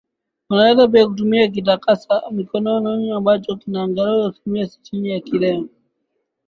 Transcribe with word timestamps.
Unaweza 0.49 0.87
pia 0.87 1.07
kutumia 1.07 1.47
kitakasa 1.47 2.21
mikono 2.31 3.15
ambacho 3.17 3.55
kina 3.55 3.83
angalau 3.83 4.27
asilimia 4.27 4.67
Sitini 4.67 5.09
ya 5.09 5.19
kileo 5.19 5.69